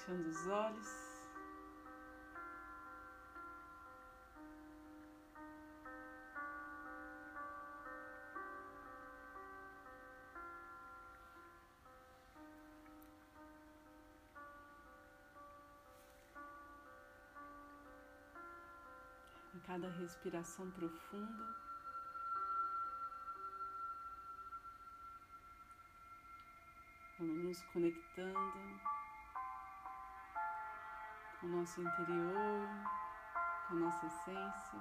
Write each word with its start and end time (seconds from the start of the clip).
Fechando 0.00 0.28
os 0.30 0.46
olhos. 0.46 0.88
A 19.54 19.66
cada 19.66 19.88
respiração 19.90 20.70
profunda, 20.70 21.56
vamos 27.18 27.44
nos 27.44 27.62
conectando 27.72 28.80
o 31.42 31.46
nosso 31.46 31.80
interior, 31.80 32.68
com 33.66 33.74
a 33.74 33.78
nossa 33.78 34.06
essência. 34.06 34.78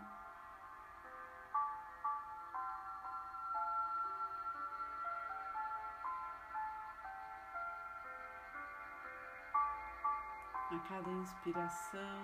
A 10.71 10.79
cada 10.87 11.09
inspiração, 11.09 12.19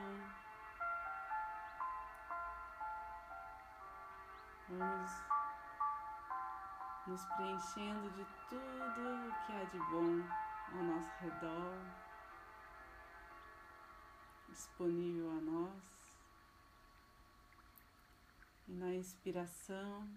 vamos 4.70 5.12
nos 7.08 7.26
preenchendo 7.26 8.10
de 8.12 8.26
tudo 8.50 9.30
o 9.30 9.46
que 9.46 9.54
há 9.54 9.64
de 9.64 9.80
bom 9.80 10.22
ao 10.74 10.84
nosso 10.84 11.12
redor 11.22 12.05
disponível 14.50 15.30
a 15.32 15.42
nós. 15.42 15.84
E 18.68 18.74
na 18.74 18.96
inspiração, 18.96 20.08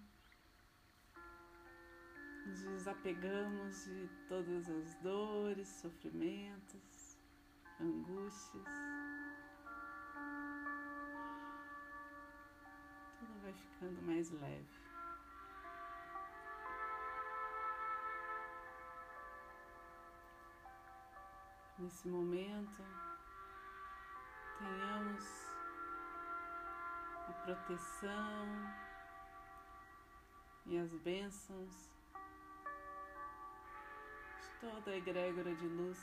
nos 2.47 2.63
desapegamos 2.63 3.85
de 3.85 4.09
todas 4.27 4.71
as 4.71 4.95
dores, 5.03 5.69
sofrimentos, 5.69 7.19
angústias. 7.79 8.65
Tudo 13.19 13.43
vai 13.43 13.53
ficando 13.53 14.03
mais 14.03 14.31
leve. 14.31 14.89
Nesse 21.79 22.09
momento, 22.09 22.83
tenhamos 24.59 25.25
a 27.29 27.33
proteção 27.45 28.47
e 30.67 30.79
as 30.79 30.93
bênçãos 30.97 31.89
de 34.41 34.49
toda 34.61 34.91
a 34.91 34.97
egrégora 34.97 35.55
de 35.55 35.69
luz 35.69 35.99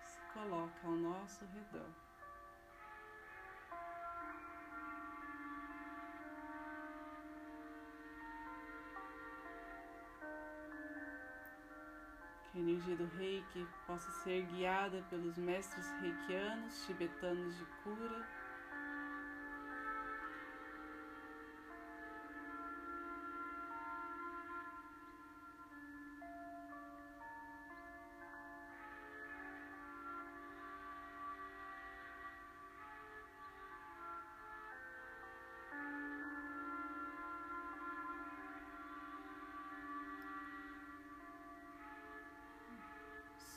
que 0.00 0.06
se 0.06 0.20
coloca 0.32 0.86
ao 0.86 0.92
nosso 0.92 1.44
redor. 1.46 2.03
Energia 12.64 12.96
do 12.96 13.06
reiki 13.18 13.66
possa 13.86 14.10
ser 14.22 14.42
guiada 14.46 15.04
pelos 15.10 15.36
mestres 15.36 15.86
reikianos, 16.00 16.86
tibetanos 16.86 17.56
de 17.58 17.64
cura. 17.82 18.26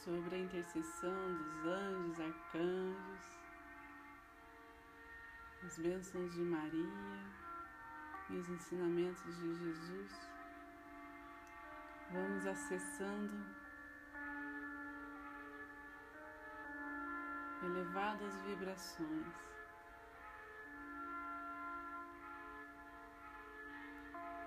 Sobre 0.07 0.35
a 0.35 0.39
intercessão 0.39 1.33
dos 1.33 1.65
anjos, 1.65 2.19
arcanjos, 2.21 3.25
as 5.65 5.77
bênçãos 5.79 6.31
de 6.31 6.43
Maria 6.43 7.19
e 8.29 8.37
os 8.37 8.47
ensinamentos 8.47 9.35
de 9.35 9.53
Jesus. 9.53 10.31
Vamos 12.09 12.47
acessando 12.47 13.45
elevadas 17.65 18.33
vibrações. 18.45 19.35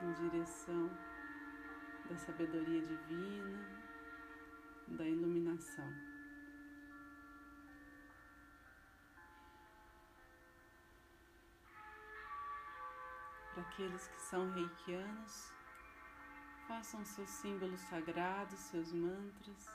Em 0.01 0.13
direção 0.15 0.91
da 2.09 2.17
sabedoria 2.17 2.81
divina, 2.81 3.90
da 4.91 5.05
iluminação. 5.05 5.93
Para 13.53 13.63
aqueles 13.63 14.09
que 14.09 14.21
são 14.21 14.51
reikianos, 14.53 15.53
façam 16.67 17.05
seus 17.05 17.29
símbolos 17.29 17.81
sagrados, 17.81 18.59
seus 18.59 18.93
mantras, 18.93 19.69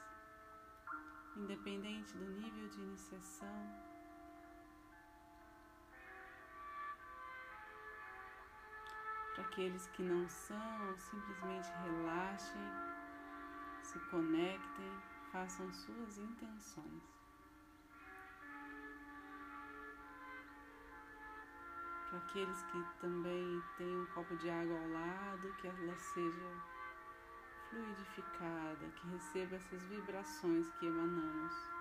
independente 1.35 2.15
do 2.17 2.25
nível 2.25 2.69
de 2.69 2.81
iniciação. 2.81 3.95
Para 9.33 9.43
aqueles 9.43 9.87
que 9.87 10.01
não 10.01 10.27
são, 10.29 10.97
simplesmente 10.97 11.69
relaxem 11.83 12.94
se 13.85 14.00
conectem, 14.09 14.91
façam 15.31 15.72
suas 15.72 16.18
intenções. 16.18 17.03
Para 22.09 22.19
aqueles 22.19 22.63
que 22.63 22.84
também 23.00 23.62
têm 23.78 24.01
um 24.01 24.06
copo 24.07 24.35
de 24.38 24.50
água 24.50 24.78
ao 24.78 24.90
lado, 24.90 25.56
que 25.62 25.68
ela 25.68 25.96
seja 25.97 26.75
fluidificada, 27.69 28.90
que 28.96 29.07
receba 29.07 29.56
essas 29.56 29.84
vibrações 29.84 30.67
que 30.79 30.88
emanamos. 30.88 31.74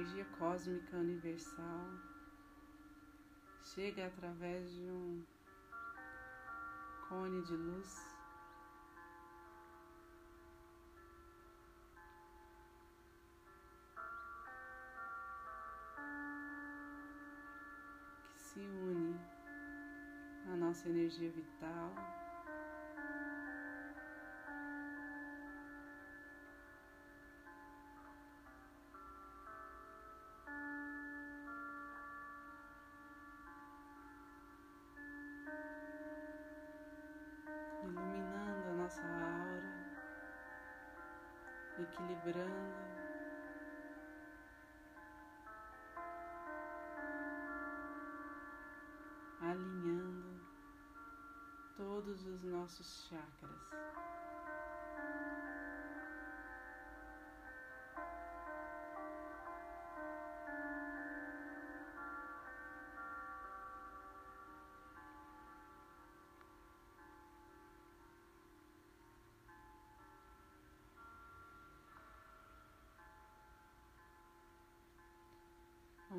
energia 0.00 0.24
cósmica 0.38 0.96
universal 0.96 1.90
chega 3.62 4.06
através 4.06 4.70
de 4.72 4.90
um 4.90 5.22
cone 7.06 7.42
de 7.42 7.54
luz. 7.54 7.98
que 18.32 18.38
Se 18.38 18.60
une 18.60 19.20
à 20.50 20.56
nossa 20.56 20.88
energia 20.88 21.30
vital. 21.30 21.92
Equilibrando. 42.00 42.80
alinhando 49.42 50.40
todos 51.76 52.26
os 52.26 52.44
nossos 52.44 53.08
chakras. 53.08 54.19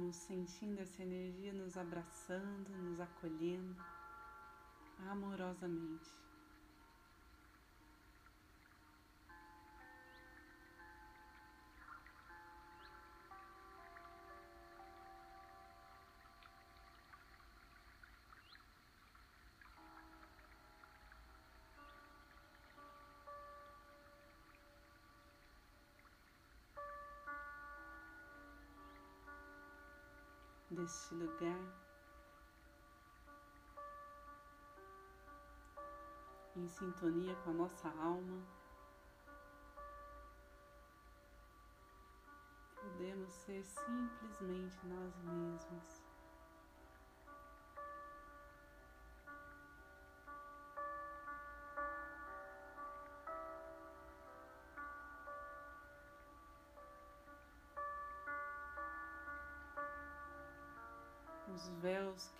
Vamos 0.02 0.16
sentindo 0.16 0.82
essa 0.82 1.04
energia 1.04 1.54
nos 1.54 1.78
abraçando, 1.78 2.70
nos 2.90 3.00
acolhendo 3.00 3.76
amorosamente. 5.12 6.10
Deste 30.72 31.14
lugar, 31.16 31.60
em 36.56 36.68
sintonia 36.68 37.36
com 37.44 37.50
a 37.50 37.54
nossa 37.54 37.90
alma, 37.90 38.42
podemos 42.76 43.32
ser 43.32 43.64
simplesmente 43.64 44.78
nós 44.88 45.16
mesmos. 45.24 46.01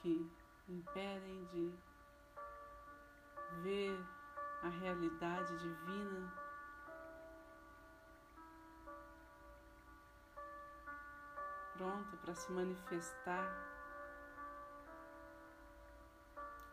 Que 0.02 0.30
impedem 0.68 1.46
de 1.46 1.74
ver 3.64 3.98
a 4.64 4.70
realidade 4.70 5.58
divina. 5.58 6.34
Pronta 11.78 12.18
para 12.18 12.36
se 12.36 12.52
manifestar 12.52 13.72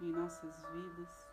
em 0.00 0.10
nossas 0.12 0.62
vidas. 0.66 1.28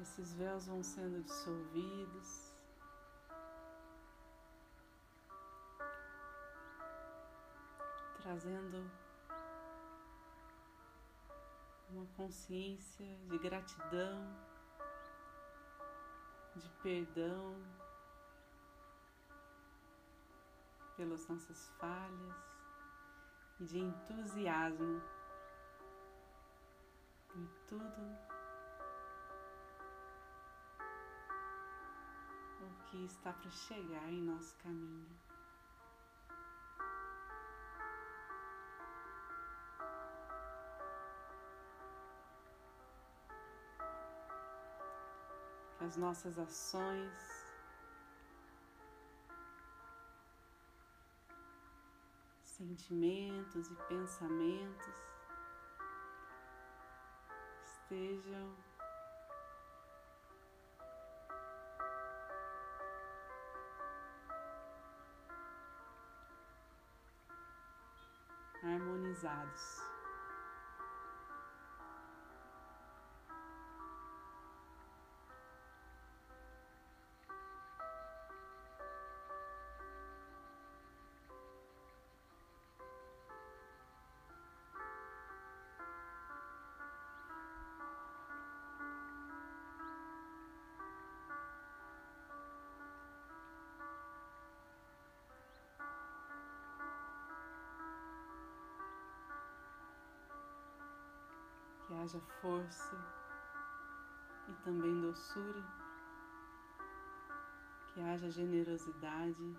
Esses 0.00 0.34
véus 0.34 0.66
vão 0.66 0.82
sendo 0.82 1.22
dissolvidos. 1.22 2.53
Trazendo 8.24 8.90
uma 11.90 12.06
consciência 12.16 13.06
de 13.28 13.38
gratidão, 13.38 14.34
de 16.56 16.70
perdão 16.82 17.54
pelas 20.96 21.28
nossas 21.28 21.68
falhas 21.78 22.34
e 23.60 23.64
de 23.66 23.78
entusiasmo 23.80 25.02
em 27.36 27.46
tudo 27.68 28.18
o 32.62 32.84
que 32.86 33.04
está 33.04 33.34
para 33.34 33.50
chegar 33.50 34.08
em 34.08 34.22
nosso 34.22 34.56
caminho. 34.56 35.33
As 45.84 45.96
nossas 45.96 46.38
ações. 46.38 47.12
Sentimentos 52.42 53.68
e 53.70 53.74
pensamentos 53.88 54.94
estejam 57.66 58.56
harmonizados. 68.62 69.83
Haja 102.04 102.20
força 102.42 102.94
e 104.46 104.52
também 104.62 105.00
doçura, 105.00 105.64
que 107.86 108.00
haja 108.02 108.30
generosidade. 108.30 109.56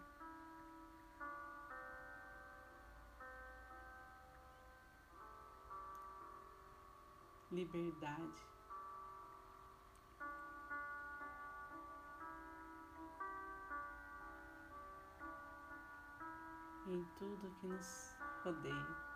Liberdade. 7.52 8.48
Em 16.88 17.04
tudo 17.18 17.50
que 17.60 17.68
nos 17.68 18.16
rodeia. 18.44 19.15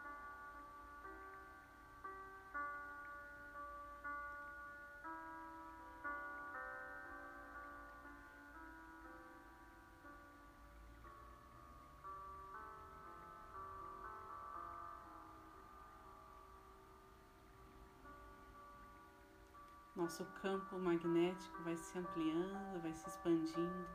Nosso 20.00 20.26
campo 20.42 20.80
magnético 20.80 21.62
vai 21.62 21.76
se 21.76 22.00
ampliando, 22.00 22.82
vai 22.82 22.94
se 22.94 23.06
expandindo. 23.10 23.86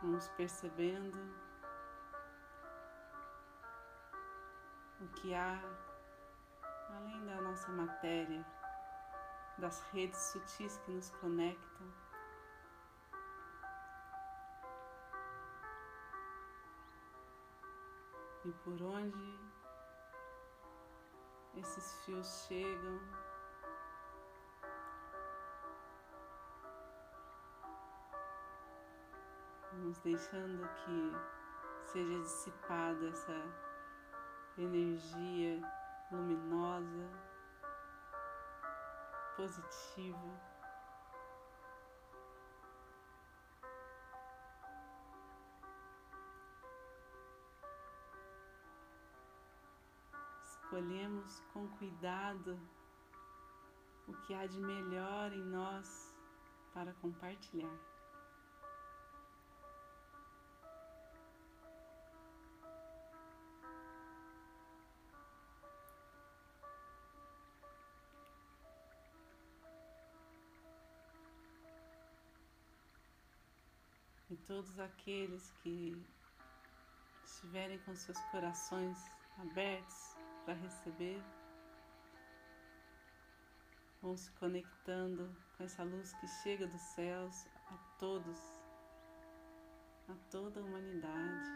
Vamos 0.00 0.28
percebendo 0.28 1.18
o 5.00 5.08
que 5.08 5.34
há 5.34 5.60
além 6.94 7.26
da 7.26 7.40
nossa 7.42 7.68
matéria, 7.72 8.46
das 9.58 9.80
redes 9.90 10.20
sutis 10.20 10.76
que 10.84 10.92
nos 10.92 11.10
conectam. 11.16 12.07
E 18.48 18.52
por 18.64 18.82
onde 18.82 19.38
esses 21.54 22.02
fios 22.02 22.46
chegam. 22.46 22.98
Vamos 29.70 29.98
deixando 29.98 30.66
que 30.66 31.12
seja 31.92 32.20
dissipada 32.20 33.08
essa 33.10 33.36
energia 34.56 35.60
luminosa, 36.10 37.06
positiva. 39.36 40.57
Escolhemos 50.68 51.40
com 51.54 51.66
cuidado 51.78 52.60
o 54.06 54.12
que 54.26 54.34
há 54.34 54.46
de 54.46 54.60
melhor 54.60 55.32
em 55.32 55.42
nós 55.42 56.14
para 56.74 56.92
compartilhar. 57.00 57.74
e 74.30 74.36
todos 74.36 74.78
aqueles 74.78 75.50
que 75.62 75.96
estiverem 77.24 77.78
com 77.78 77.96
seus 77.96 78.18
corações 78.30 78.98
abertos 79.38 80.27
para 80.48 80.54
receber, 80.54 81.22
vão 84.00 84.16
se 84.16 84.30
conectando 84.32 85.28
com 85.54 85.64
essa 85.64 85.82
luz 85.82 86.14
que 86.14 86.26
chega 86.42 86.66
dos 86.66 86.80
céus 86.80 87.46
a 87.66 87.76
todos, 87.98 88.38
a 90.08 90.14
toda 90.30 90.58
a 90.58 90.62
humanidade. 90.62 91.50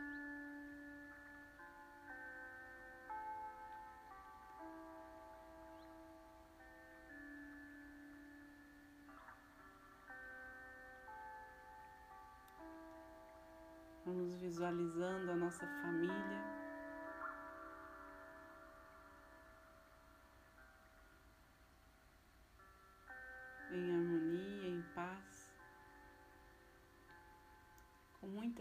Vamos 14.04 14.34
visualizando 14.34 15.30
a 15.30 15.36
nossa 15.36 15.66
família. 15.80 16.61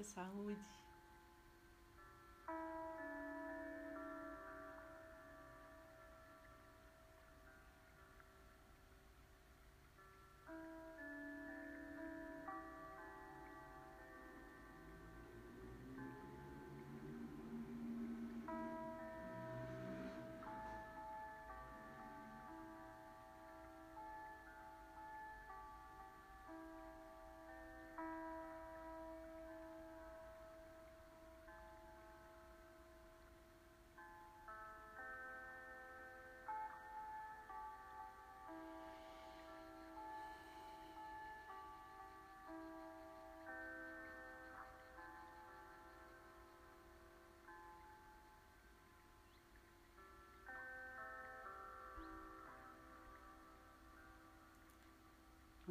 Muita 0.02 0.04
saúde. 0.04 0.81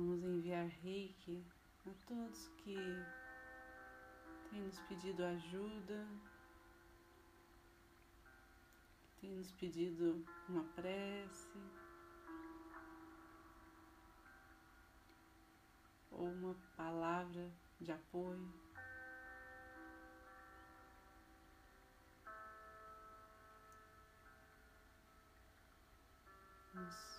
Vamos 0.01 0.25
enviar 0.25 0.67
reiki 0.83 1.45
a 1.87 1.91
todos 2.07 2.49
que 2.57 2.75
têm 4.49 4.63
nos 4.63 4.81
pedido 4.89 5.23
ajuda, 5.23 6.09
têm 9.21 9.33
nos 9.33 9.53
pedido 9.53 10.25
uma 10.49 10.65
prece 10.75 11.61
ou 16.11 16.31
uma 16.31 16.57
palavra 16.79 17.53
de 17.79 17.93
apoio. 17.93 18.51
Vamos 26.73 27.10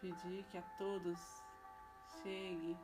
pedir 0.00 0.44
que 0.50 0.58
a 0.58 0.62
todos 0.78 1.18
chegue 2.22 2.76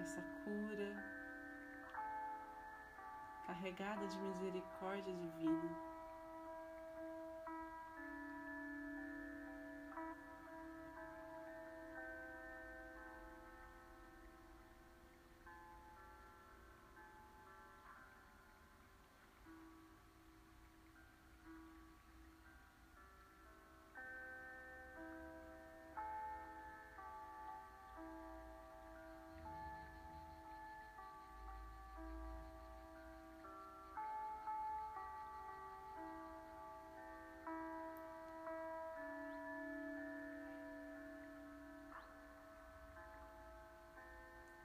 essa 0.00 0.22
cura 0.44 1.20
carregada 3.46 4.06
de 4.06 4.18
misericórdia 4.18 5.14
divina. 5.14 5.89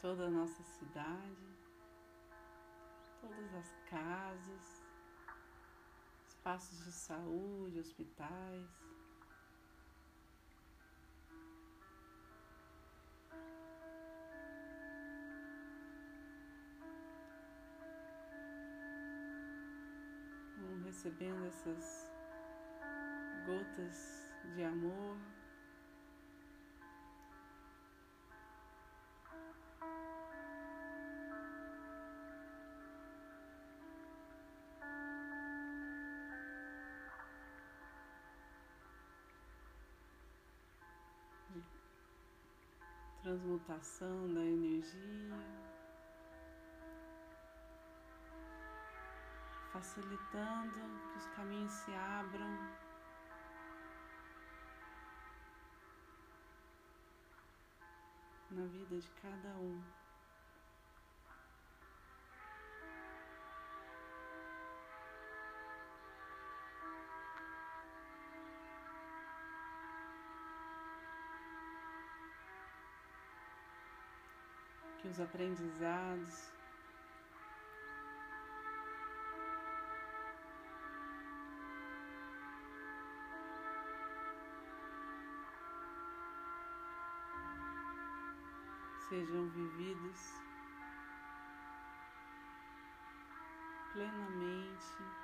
Toda 0.06 0.28
a 0.28 0.30
nossa 0.30 0.62
cidade, 0.62 1.48
todas 3.20 3.56
as 3.56 3.76
casas, 3.90 4.84
espaços 6.28 6.86
de 6.86 6.92
saúde, 6.92 7.80
hospitais. 7.80 8.70
Recebendo 20.84 21.48
essas 21.48 22.08
gotas 23.48 24.28
de 24.54 24.64
amor. 24.64 25.18
Transmutação 43.36 44.34
da 44.34 44.40
energia, 44.40 45.36
facilitando 49.74 50.72
que 51.12 51.18
os 51.18 51.26
caminhos 51.36 51.72
se 51.72 51.92
abram. 51.94 52.86
Na 58.52 58.66
vida 58.68 58.98
de 58.98 59.10
cada 59.22 59.50
um. 59.58 60.05
Os 75.16 75.22
aprendizados 75.22 76.52
sejam 89.08 89.48
vividos 89.52 90.34
plenamente. 93.94 95.15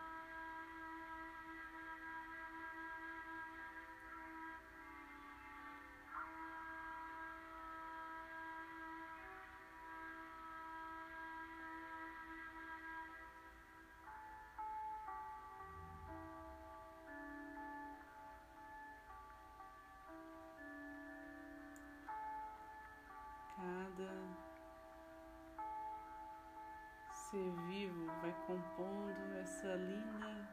Ser 27.31 27.49
vivo 27.69 28.07
vai 28.21 28.33
compondo 28.45 29.37
essa 29.39 29.73
linda 29.75 30.49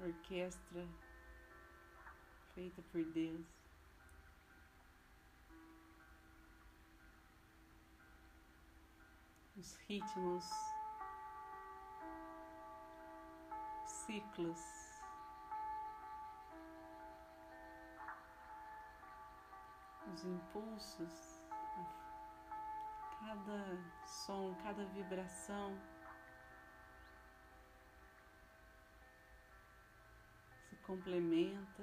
orquestra 0.00 0.86
feita 2.54 2.82
por 2.92 3.02
Deus. 3.04 3.46
Os 9.56 9.76
ritmos, 9.88 10.44
ciclos 13.86 14.83
os 20.14 20.24
impulsos, 20.24 21.42
cada 23.18 23.78
som, 24.04 24.54
cada 24.62 24.84
vibração 24.86 25.76
se 30.68 30.76
complementa. 30.76 31.82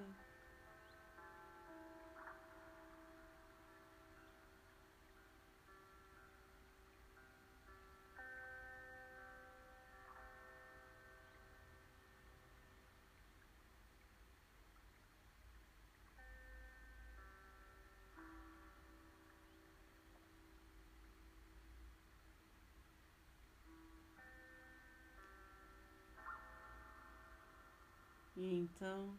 E 28.41 28.55
então 28.55 29.15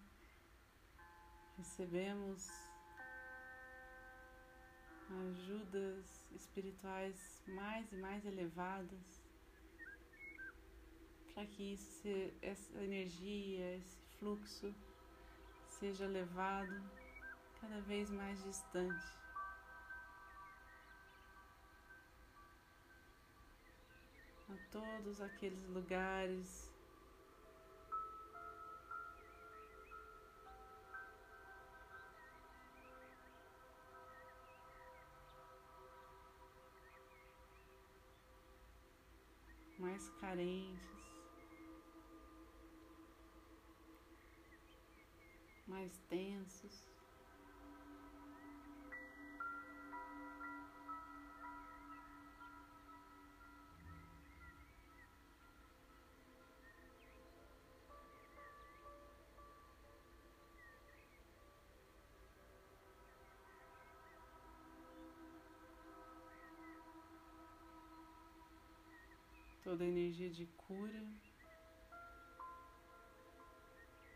recebemos 1.56 2.50
ajudas 5.28 6.26
espirituais 6.32 7.40
mais 7.46 7.92
e 7.92 7.96
mais 7.98 8.26
elevadas 8.26 9.22
para 11.32 11.46
que 11.46 11.74
isso, 11.74 12.08
essa 12.42 12.82
energia, 12.82 13.76
esse 13.76 13.96
fluxo 14.18 14.74
seja 15.68 16.08
levado 16.08 16.82
cada 17.60 17.80
vez 17.82 18.10
mais 18.10 18.42
distante. 18.42 19.06
A 24.48 24.56
todos 24.72 25.20
aqueles 25.20 25.64
lugares 25.68 26.71
mais 40.02 40.10
carentes, 40.20 40.80
mais 45.66 45.98
tensos. 46.08 46.91
Toda 69.62 69.84
a 69.84 69.86
energia 69.86 70.30
de 70.30 70.46
cura 70.46 71.02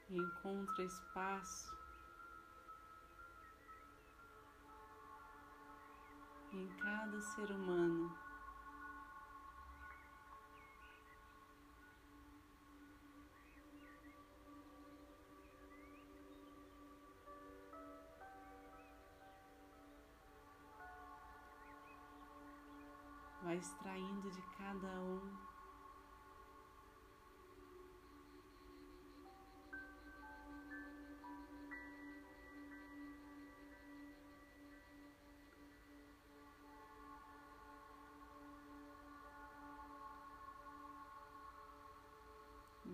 e 0.09 0.17
encontra 0.17 0.85
espaço 0.85 1.77
em 6.53 6.69
cada 6.79 7.21
ser 7.21 7.51
humano. 7.51 8.26
Vai 23.57 23.59
extraindo 23.59 24.31
de 24.31 24.43
cada 24.59 25.01
um. 25.01 25.21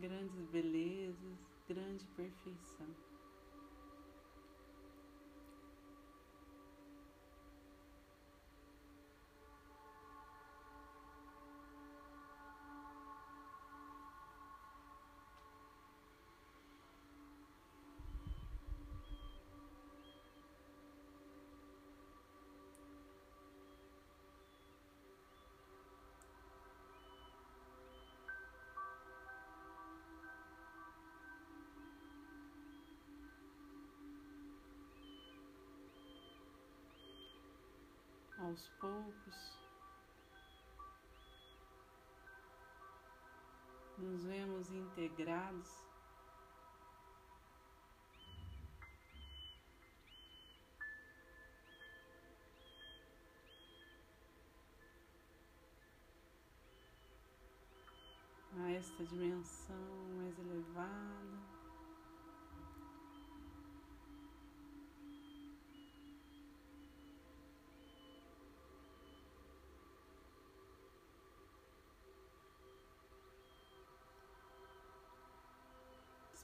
Grandes 0.00 0.46
belezas, 0.46 1.38
grande 1.68 2.04
perfeição. 2.16 2.86
Aos 38.52 38.68
poucos, 38.78 39.58
nos 43.96 44.24
vemos 44.24 44.70
integrados 44.70 45.70
a 58.58 58.70
esta 58.72 59.02
dimensão 59.04 59.76
mais 60.18 60.38
elevada. 60.38 61.31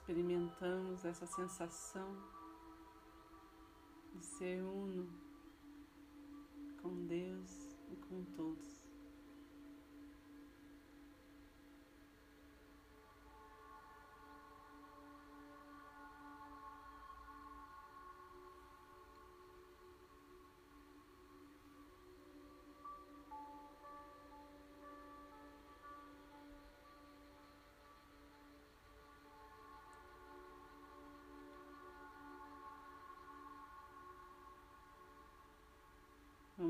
Experimentamos 0.09 1.05
essa 1.05 1.27
sensação 1.27 2.17
de 4.15 4.25
ser 4.25 4.63
uno 4.63 5.07
com 6.81 7.07
Deus 7.07 7.77
e 7.93 7.97
com 7.97 8.25
todos. 8.35 8.68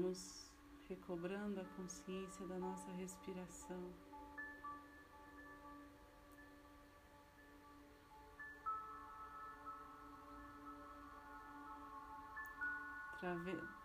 Vamos 0.09 0.51
recobrando 0.89 1.61
a 1.61 1.65
consciência 1.77 2.47
da 2.47 2.59
nossa 2.59 2.91
respiração. 2.93 3.93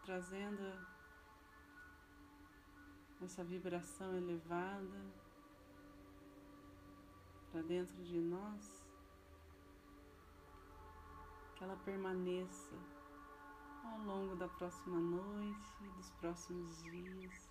trazendo 0.06 0.88
essa 3.22 3.44
vibração 3.44 4.16
elevada 4.16 5.02
para 7.52 7.62
dentro 7.64 8.02
de 8.02 8.20
nós, 8.20 8.86
que 11.56 11.64
ela 11.66 11.76
permaneça 11.84 12.93
ao 13.84 13.98
longo 14.00 14.36
da 14.36 14.48
próxima 14.48 15.00
noite, 15.00 15.84
dos 15.98 16.10
próximos 16.12 16.82
dias. 16.84 17.50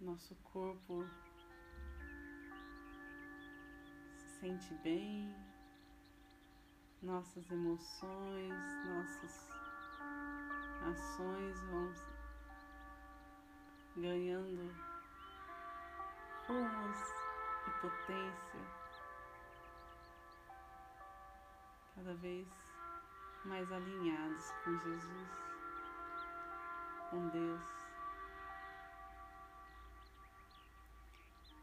Nosso 0.00 0.34
corpo 0.52 1.06
se 4.16 4.28
sente 4.40 4.74
bem, 4.82 5.34
nossas 7.00 7.50
emoções, 7.50 8.54
nossas 8.86 9.48
ações 10.82 11.60
vão 11.60 11.94
ganhando 13.96 14.93
rumos 16.46 16.98
e 17.66 17.70
potência 17.80 18.60
cada 21.94 22.14
vez 22.14 22.46
mais 23.44 23.70
alinhados 23.70 24.50
com 24.64 24.78
Jesus, 24.78 25.28
com 27.10 27.28
Deus. 27.28 27.62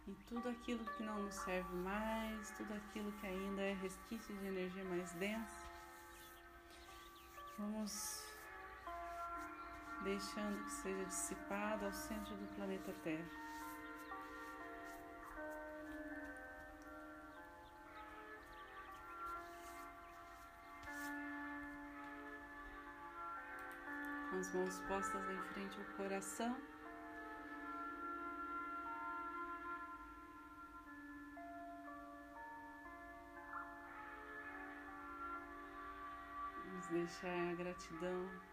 E 0.07 0.13
tudo 0.27 0.49
aquilo 0.49 0.83
que 0.83 1.03
não 1.03 1.23
nos 1.23 1.35
serve 1.35 1.75
mais, 1.75 2.51
tudo 2.57 2.73
aquilo 2.73 3.11
que 3.13 3.27
ainda 3.27 3.61
é 3.61 3.73
resquício 3.73 4.35
de 4.35 4.45
energia 4.47 4.83
mais 4.85 5.11
densa, 5.13 5.67
vamos 7.57 8.25
deixando 10.03 10.63
que 10.65 10.71
seja 10.71 11.05
dissipado 11.05 11.85
ao 11.85 11.93
centro 11.93 12.35
do 12.35 12.55
planeta 12.55 12.91
Terra. 13.03 13.50
Mãos 24.53 24.79
postas 24.87 25.29
em 25.29 25.41
frente 25.53 25.77
ao 25.79 25.85
coração. 25.97 26.57
Vamos 36.65 36.87
deixar 36.87 37.51
a 37.51 37.55
gratidão 37.55 38.50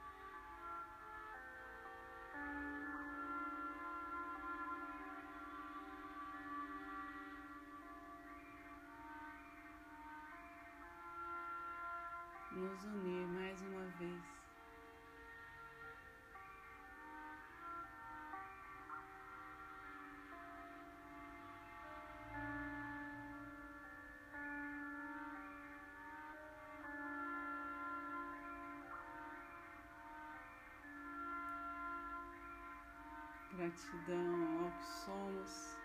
gratidão 33.69 34.65
ao 34.65 34.71
que 34.71 34.87
somos. 34.87 35.77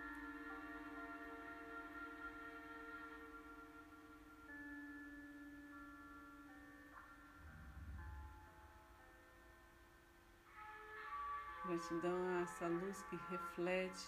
Gratidão 11.65 12.37
a 12.37 12.41
essa 12.41 12.67
luz 12.67 13.03
que 13.09 13.15
reflete 13.29 14.07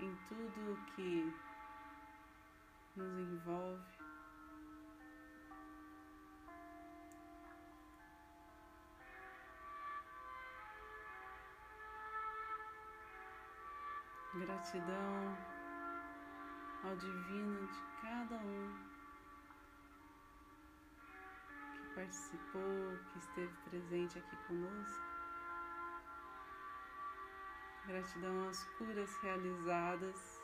em 0.00 0.16
tudo 0.28 0.78
que 0.94 1.32
nos 2.96 3.18
envolve. 3.18 3.93
Gratidão 14.44 15.38
ao 16.84 16.94
Divino 16.96 17.66
de 17.66 17.80
cada 18.02 18.36
um 18.36 18.74
que 21.72 21.94
participou, 21.94 22.98
que 23.10 23.18
esteve 23.20 23.54
presente 23.70 24.18
aqui 24.18 24.36
conosco. 24.46 25.02
Gratidão 27.86 28.48
às 28.50 28.62
curas 28.76 29.16
realizadas. 29.22 30.42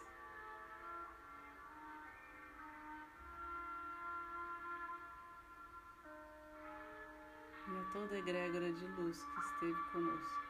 E 7.68 7.78
a 7.78 7.92
toda 7.92 8.18
egrégora 8.18 8.72
de 8.72 8.86
luz 8.86 9.22
que 9.22 9.40
esteve 9.40 9.82
conosco. 9.92 10.49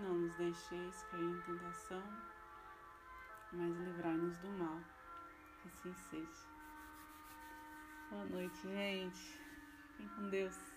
Não 0.00 0.14
nos 0.14 0.34
deixeis 0.34 1.02
cair 1.10 1.22
em 1.22 1.40
tentação, 1.42 2.02
mas 3.52 3.76
livrai-nos 3.76 4.36
do 4.38 4.48
mal. 4.48 4.80
Assim 5.64 5.94
seja. 5.94 6.46
Boa 8.10 8.24
noite, 8.26 8.60
gente. 8.62 9.38
Fiquem 9.96 10.08
com 10.08 10.28
Deus. 10.28 10.73